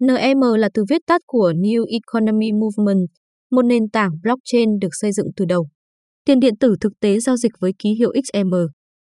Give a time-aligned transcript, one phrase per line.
[0.00, 3.08] NEM là từ viết tắt của New Economy Movement,
[3.50, 5.68] một nền tảng blockchain được xây dựng từ đầu.
[6.24, 8.54] Tiền điện tử thực tế giao dịch với ký hiệu XM.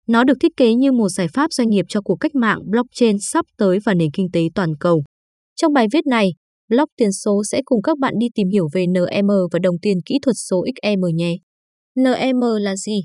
[0.08, 3.16] Nó được thiết kế như một giải pháp doanh nghiệp cho cuộc cách mạng blockchain
[3.20, 5.04] sắp tới và nền kinh tế toàn cầu.
[5.56, 6.30] Trong bài viết này,
[6.68, 9.98] Block tiền số sẽ cùng các bạn đi tìm hiểu về NEM và đồng tiền
[10.06, 11.36] kỹ thuật số XM nhé.
[11.96, 13.00] NEM là gì?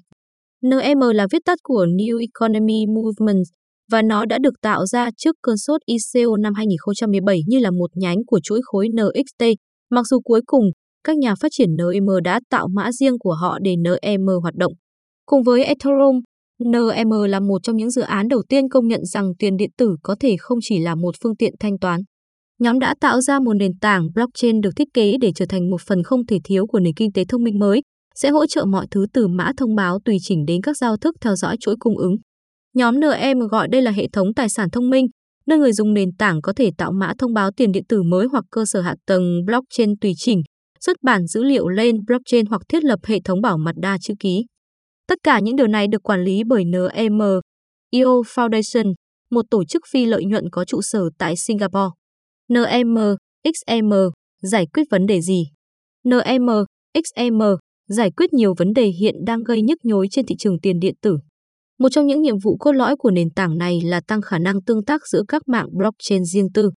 [0.61, 3.43] NEM là viết tắt của New Economy Movement
[3.91, 7.89] và nó đã được tạo ra trước cơn sốt ICO năm 2017 như là một
[7.95, 9.45] nhánh của chuỗi khối NXT,
[9.89, 10.63] mặc dù cuối cùng
[11.03, 14.73] các nhà phát triển NEM đã tạo mã riêng của họ để NEM hoạt động.
[15.25, 16.21] Cùng với Ethereum,
[16.59, 19.95] NEM là một trong những dự án đầu tiên công nhận rằng tiền điện tử
[20.03, 22.01] có thể không chỉ là một phương tiện thanh toán.
[22.59, 25.81] Nhóm đã tạo ra một nền tảng blockchain được thiết kế để trở thành một
[25.87, 27.81] phần không thể thiếu của nền kinh tế thông minh mới,
[28.15, 31.15] sẽ hỗ trợ mọi thứ từ mã thông báo tùy chỉnh đến các giao thức
[31.21, 32.15] theo dõi chuỗi cung ứng.
[32.75, 35.07] Nhóm NEM gọi đây là hệ thống tài sản thông minh,
[35.47, 38.27] nơi người dùng nền tảng có thể tạo mã thông báo tiền điện tử mới
[38.31, 40.41] hoặc cơ sở hạ tầng blockchain tùy chỉnh,
[40.79, 44.13] xuất bản dữ liệu lên blockchain hoặc thiết lập hệ thống bảo mật đa chữ
[44.19, 44.45] ký.
[45.07, 47.19] Tất cả những điều này được quản lý bởi NEM,
[47.91, 48.93] EO Foundation,
[49.31, 51.89] một tổ chức phi lợi nhuận có trụ sở tại Singapore.
[52.49, 52.95] NEM,
[53.43, 53.93] XM,
[54.41, 55.43] giải quyết vấn đề gì?
[56.03, 56.47] NEM,
[57.03, 57.41] XM,
[57.87, 60.95] giải quyết nhiều vấn đề hiện đang gây nhức nhối trên thị trường tiền điện
[61.01, 61.17] tử.
[61.79, 64.61] Một trong những nhiệm vụ cốt lõi của nền tảng này là tăng khả năng
[64.61, 66.69] tương tác giữa các mạng blockchain riêng tư.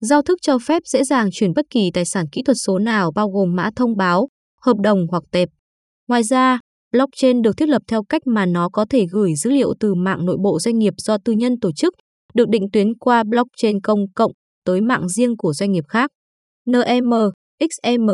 [0.00, 3.12] Giao thức cho phép dễ dàng chuyển bất kỳ tài sản kỹ thuật số nào
[3.14, 4.28] bao gồm mã thông báo,
[4.62, 5.48] hợp đồng hoặc tệp.
[6.08, 6.60] Ngoài ra,
[6.92, 10.26] blockchain được thiết lập theo cách mà nó có thể gửi dữ liệu từ mạng
[10.26, 11.94] nội bộ doanh nghiệp do tư nhân tổ chức,
[12.34, 14.32] được định tuyến qua blockchain công cộng
[14.64, 16.10] tới mạng riêng của doanh nghiệp khác.
[16.66, 17.10] NEM,
[17.60, 18.08] XM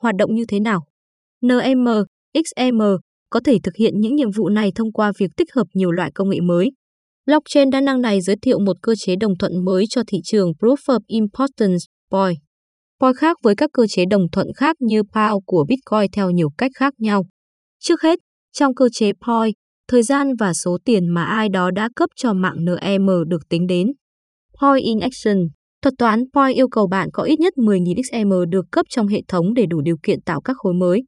[0.00, 0.80] hoạt động như thế nào?
[1.42, 1.84] NEM,
[2.34, 2.80] XM
[3.30, 6.10] có thể thực hiện những nhiệm vụ này thông qua việc tích hợp nhiều loại
[6.14, 6.70] công nghệ mới.
[7.26, 10.52] Blockchain đa năng này giới thiệu một cơ chế đồng thuận mới cho thị trường
[10.60, 12.34] Proof of Importance POI.
[13.00, 16.48] POI khác với các cơ chế đồng thuận khác như PAO của Bitcoin theo nhiều
[16.58, 17.24] cách khác nhau.
[17.78, 18.18] Trước hết,
[18.52, 19.52] trong cơ chế POI,
[19.88, 23.66] thời gian và số tiền mà ai đó đã cấp cho mạng NEM được tính
[23.66, 23.92] đến.
[24.60, 25.48] POI in Action
[25.82, 29.22] Thuật toán POI yêu cầu bạn có ít nhất 10.000 XM được cấp trong hệ
[29.28, 31.02] thống để đủ điều kiện tạo các khối mới.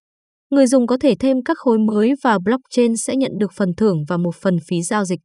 [0.52, 4.04] Người dùng có thể thêm các khối mới và blockchain sẽ nhận được phần thưởng
[4.08, 5.20] và một phần phí giao dịch.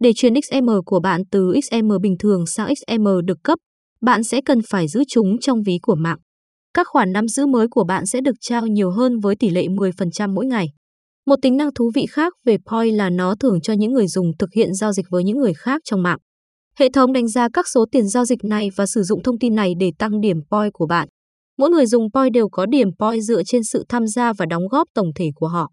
[0.00, 3.58] Để chuyển XM của bạn từ XM bình thường sang XM được cấp,
[4.00, 6.18] bạn sẽ cần phải giữ chúng trong ví của mạng.
[6.74, 9.66] Các khoản nắm giữ mới của bạn sẽ được trao nhiều hơn với tỷ lệ
[9.66, 10.66] 10% mỗi ngày.
[11.26, 14.26] Một tính năng thú vị khác về POI là nó thưởng cho những người dùng
[14.38, 16.18] thực hiện giao dịch với những người khác trong mạng.
[16.78, 19.54] Hệ thống đánh giá các số tiền giao dịch này và sử dụng thông tin
[19.54, 21.08] này để tăng điểm POI của bạn.
[21.58, 24.68] Mỗi người dùng POI đều có điểm POI dựa trên sự tham gia và đóng
[24.68, 25.70] góp tổng thể của họ.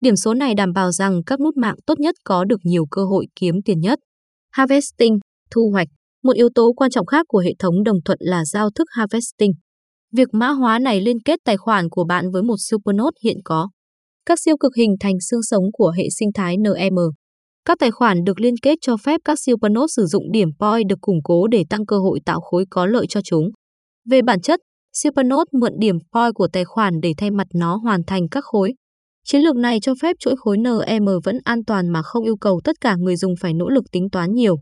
[0.00, 3.04] Điểm số này đảm bảo rằng các nút mạng tốt nhất có được nhiều cơ
[3.04, 3.98] hội kiếm tiền nhất.
[4.50, 5.18] Harvesting,
[5.50, 5.88] thu hoạch.
[6.22, 9.52] Một yếu tố quan trọng khác của hệ thống đồng thuận là giao thức harvesting.
[10.16, 13.68] Việc mã hóa này liên kết tài khoản của bạn với một supernode hiện có.
[14.26, 16.94] Các siêu cực hình thành xương sống của hệ sinh thái NEM.
[17.64, 21.00] Các tài khoản được liên kết cho phép các supernode sử dụng điểm POI được
[21.00, 23.48] củng cố để tăng cơ hội tạo khối có lợi cho chúng.
[24.10, 24.60] Về bản chất,
[24.94, 28.74] supernode mượn điểm POI của tài khoản để thay mặt nó hoàn thành các khối.
[29.24, 32.60] Chiến lược này cho phép chuỗi khối NEM vẫn an toàn mà không yêu cầu
[32.64, 34.56] tất cả người dùng phải nỗ lực tính toán nhiều.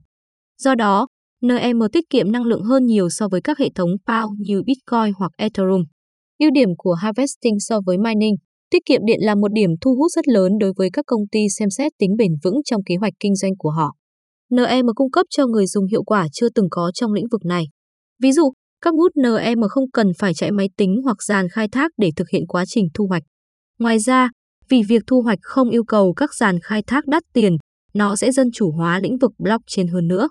[0.58, 1.06] Do đó,
[1.42, 5.12] NEM tiết kiệm năng lượng hơn nhiều so với các hệ thống PAO như Bitcoin
[5.18, 5.82] hoặc Ethereum.
[6.38, 8.34] Ưu điểm của harvesting so với mining
[8.72, 11.40] Tiết kiệm điện là một điểm thu hút rất lớn đối với các công ty
[11.58, 13.92] xem xét tính bền vững trong kế hoạch kinh doanh của họ.
[14.50, 17.64] NEM cung cấp cho người dùng hiệu quả chưa từng có trong lĩnh vực này.
[18.22, 18.51] Ví dụ,
[18.82, 22.28] các nút NEM không cần phải chạy máy tính hoặc dàn khai thác để thực
[22.28, 23.22] hiện quá trình thu hoạch.
[23.78, 24.30] Ngoài ra,
[24.68, 27.56] vì việc thu hoạch không yêu cầu các dàn khai thác đắt tiền,
[27.94, 30.28] nó sẽ dân chủ hóa lĩnh vực blockchain hơn nữa.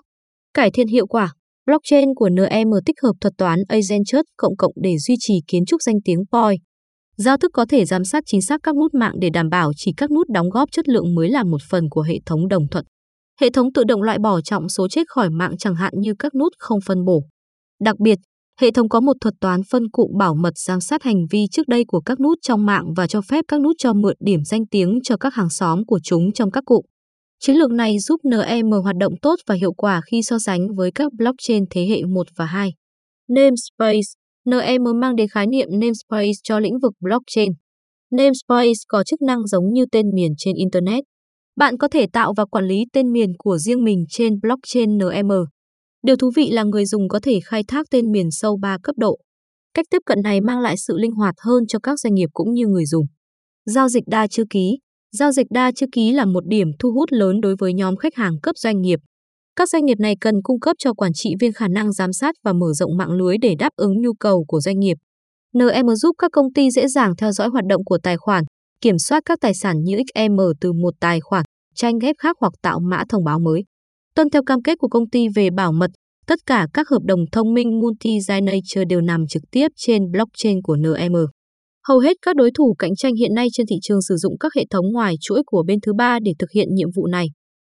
[0.54, 1.32] Cải thiện hiệu quả
[1.66, 5.82] Blockchain của NEM tích hợp thuật toán Agentchurch cộng cộng để duy trì kiến trúc
[5.82, 6.56] danh tiếng POI.
[7.16, 9.92] Giao thức có thể giám sát chính xác các nút mạng để đảm bảo chỉ
[9.96, 12.84] các nút đóng góp chất lượng mới là một phần của hệ thống đồng thuận.
[13.40, 16.34] Hệ thống tự động loại bỏ trọng số chết khỏi mạng chẳng hạn như các
[16.34, 17.22] nút không phân bổ.
[17.80, 18.18] Đặc biệt,
[18.62, 21.68] hệ thống có một thuật toán phân cụm bảo mật giám sát hành vi trước
[21.68, 24.66] đây của các nút trong mạng và cho phép các nút cho mượn điểm danh
[24.66, 26.84] tiếng cho các hàng xóm của chúng trong các cụm.
[27.40, 30.90] Chiến lược này giúp NEM hoạt động tốt và hiệu quả khi so sánh với
[30.94, 32.70] các blockchain thế hệ 1 và 2.
[33.28, 34.08] Namespace
[34.46, 37.52] NEM mang đến khái niệm namespace cho lĩnh vực blockchain.
[38.10, 41.04] Namespace có chức năng giống như tên miền trên Internet.
[41.56, 45.28] Bạn có thể tạo và quản lý tên miền của riêng mình trên blockchain NEM.
[46.02, 48.96] Điều thú vị là người dùng có thể khai thác tên miền sâu 3 cấp
[48.98, 49.18] độ.
[49.74, 52.52] Cách tiếp cận này mang lại sự linh hoạt hơn cho các doanh nghiệp cũng
[52.52, 53.06] như người dùng.
[53.66, 54.78] Giao dịch đa chữ ký
[55.16, 58.14] Giao dịch đa chữ ký là một điểm thu hút lớn đối với nhóm khách
[58.14, 59.00] hàng cấp doanh nghiệp.
[59.56, 62.34] Các doanh nghiệp này cần cung cấp cho quản trị viên khả năng giám sát
[62.44, 64.96] và mở rộng mạng lưới để đáp ứng nhu cầu của doanh nghiệp.
[65.58, 68.44] NM giúp các công ty dễ dàng theo dõi hoạt động của tài khoản,
[68.80, 71.44] kiểm soát các tài sản như XM từ một tài khoản,
[71.74, 73.64] tranh ghép khác hoặc tạo mã thông báo mới.
[74.14, 75.90] Tuân theo cam kết của công ty về bảo mật,
[76.26, 80.76] tất cả các hợp đồng thông minh multi-signature đều nằm trực tiếp trên blockchain của
[80.76, 81.16] NM.
[81.88, 84.52] Hầu hết các đối thủ cạnh tranh hiện nay trên thị trường sử dụng các
[84.56, 87.26] hệ thống ngoài chuỗi của bên thứ ba để thực hiện nhiệm vụ này.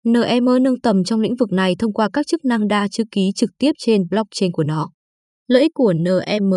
[0.08, 3.32] NM nâng tầm trong lĩnh vực này thông qua các chức năng đa chữ ký
[3.36, 4.90] trực tiếp trên blockchain của nó.
[5.48, 6.52] Lợi ích của NM,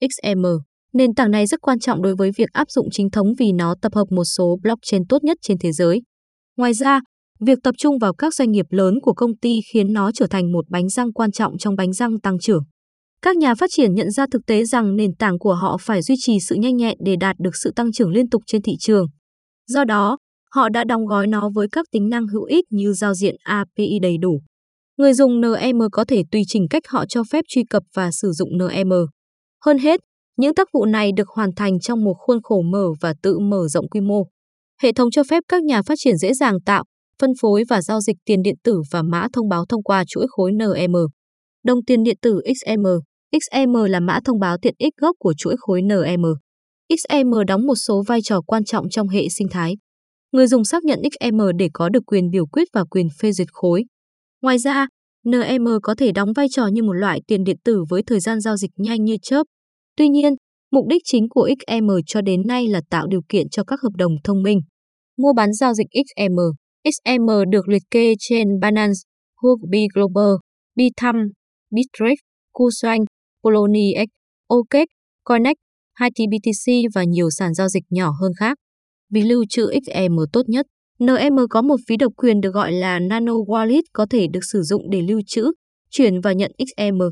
[0.00, 0.44] XM
[0.92, 3.74] Nền tảng này rất quan trọng đối với việc áp dụng chính thống vì nó
[3.82, 6.02] tập hợp một số blockchain tốt nhất trên thế giới.
[6.56, 7.00] Ngoài ra,
[7.46, 10.52] việc tập trung vào các doanh nghiệp lớn của công ty khiến nó trở thành
[10.52, 12.62] một bánh răng quan trọng trong bánh răng tăng trưởng.
[13.22, 16.14] Các nhà phát triển nhận ra thực tế rằng nền tảng của họ phải duy
[16.18, 19.06] trì sự nhanh nhẹn để đạt được sự tăng trưởng liên tục trên thị trường.
[19.66, 20.18] Do đó,
[20.54, 23.98] họ đã đóng gói nó với các tính năng hữu ích như giao diện API
[24.02, 24.40] đầy đủ.
[24.98, 28.32] Người dùng NM có thể tùy chỉnh cách họ cho phép truy cập và sử
[28.32, 28.92] dụng NM.
[29.64, 30.00] Hơn hết,
[30.36, 33.68] những tác vụ này được hoàn thành trong một khuôn khổ mở và tự mở
[33.68, 34.26] rộng quy mô.
[34.82, 36.84] Hệ thống cho phép các nhà phát triển dễ dàng tạo,
[37.22, 40.26] phân phối và giao dịch tiền điện tử và mã thông báo thông qua chuỗi
[40.28, 40.96] khối NM.
[41.64, 42.86] Đồng tiền điện tử XM
[43.40, 46.24] XM là mã thông báo tiện ích gốc của chuỗi khối NM.
[46.88, 49.76] XM đóng một số vai trò quan trọng trong hệ sinh thái.
[50.32, 53.48] Người dùng xác nhận XM để có được quyền biểu quyết và quyền phê duyệt
[53.52, 53.84] khối.
[54.42, 54.86] Ngoài ra,
[55.28, 58.40] NM có thể đóng vai trò như một loại tiền điện tử với thời gian
[58.40, 59.42] giao dịch nhanh như chớp.
[59.96, 60.32] Tuy nhiên,
[60.72, 63.92] mục đích chính của XM cho đến nay là tạo điều kiện cho các hợp
[63.98, 64.60] đồng thông minh.
[65.18, 66.38] Mua bán giao dịch XM
[66.84, 69.00] XM được liệt kê trên Binance,
[69.42, 70.32] Huobi Global,
[70.76, 71.30] Bithumb,
[71.70, 72.18] Bittrex,
[72.52, 73.04] Kucoin,
[73.44, 74.08] Poloniex,
[74.46, 74.86] OKEx,
[75.24, 75.54] Coinex,
[76.00, 78.58] HTBTC và nhiều sàn giao dịch nhỏ hơn khác.
[79.10, 80.66] Vì lưu trữ XM tốt nhất,
[80.98, 84.62] NM có một phí độc quyền được gọi là Nano Wallet có thể được sử
[84.62, 85.52] dụng để lưu trữ,
[85.90, 87.02] chuyển và nhận XM.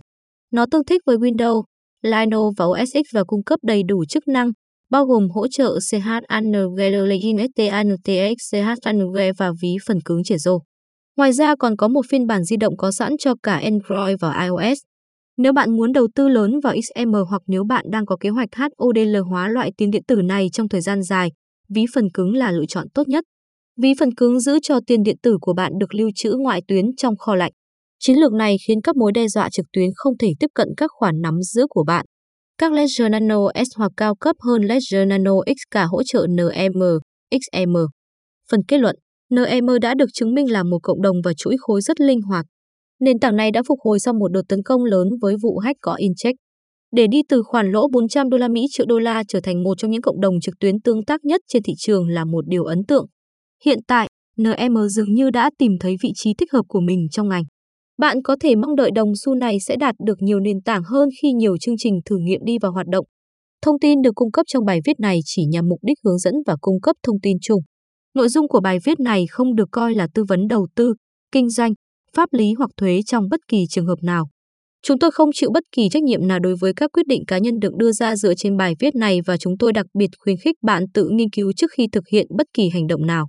[0.52, 1.62] Nó tương thích với Windows,
[2.02, 4.50] Linux và OS X và cung cấp đầy đủ chức năng,
[4.90, 6.54] bao gồm hỗ trợ CHANG,
[9.38, 10.58] và ví phần cứng triển rô.
[11.16, 14.42] Ngoài ra còn có một phiên bản di động có sẵn cho cả Android và
[14.42, 14.78] iOS.
[15.36, 18.48] Nếu bạn muốn đầu tư lớn vào XM hoặc nếu bạn đang có kế hoạch
[18.56, 21.32] HODL hóa loại tiền điện tử này trong thời gian dài,
[21.68, 23.24] ví phần cứng là lựa chọn tốt nhất.
[23.82, 26.84] Ví phần cứng giữ cho tiền điện tử của bạn được lưu trữ ngoại tuyến
[26.96, 27.52] trong kho lạnh.
[27.98, 30.90] Chiến lược này khiến các mối đe dọa trực tuyến không thể tiếp cận các
[30.94, 32.06] khoản nắm giữ của bạn.
[32.60, 36.72] Các Ledger Nano S hoặc cao cấp hơn Ledger Nano X cả hỗ trợ NEM
[37.30, 37.72] XEM
[38.50, 38.96] Phần kết luận,
[39.30, 42.46] NEM đã được chứng minh là một cộng đồng và chuỗi khối rất linh hoạt.
[43.00, 45.78] Nền tảng này đã phục hồi sau một đợt tấn công lớn với vụ hack
[45.80, 46.36] có incheck.
[46.92, 49.78] Để đi từ khoản lỗ 400 đô la Mỹ triệu đô la trở thành một
[49.78, 52.64] trong những cộng đồng trực tuyến tương tác nhất trên thị trường là một điều
[52.64, 53.06] ấn tượng.
[53.64, 54.08] Hiện tại,
[54.38, 57.44] NM dường như đã tìm thấy vị trí thích hợp của mình trong ngành.
[58.00, 61.08] Bạn có thể mong đợi đồng xu này sẽ đạt được nhiều nền tảng hơn
[61.22, 63.06] khi nhiều chương trình thử nghiệm đi vào hoạt động.
[63.62, 66.34] Thông tin được cung cấp trong bài viết này chỉ nhằm mục đích hướng dẫn
[66.46, 67.60] và cung cấp thông tin chung.
[68.14, 70.94] Nội dung của bài viết này không được coi là tư vấn đầu tư,
[71.32, 71.72] kinh doanh,
[72.16, 74.28] pháp lý hoặc thuế trong bất kỳ trường hợp nào.
[74.82, 77.38] Chúng tôi không chịu bất kỳ trách nhiệm nào đối với các quyết định cá
[77.38, 80.36] nhân được đưa ra dựa trên bài viết này và chúng tôi đặc biệt khuyến
[80.36, 83.28] khích bạn tự nghiên cứu trước khi thực hiện bất kỳ hành động nào.